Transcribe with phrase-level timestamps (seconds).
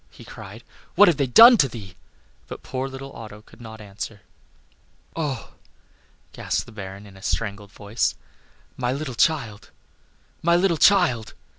[0.09, 0.63] he cried;
[0.95, 1.93] "what have they done to thee?"
[2.47, 4.21] But poor little Otto could not answer.
[5.15, 5.53] "Oh!"
[6.33, 8.15] gasped the Baron, in a strangled voice,
[8.75, 9.69] "my little child!
[10.41, 11.35] my little child!"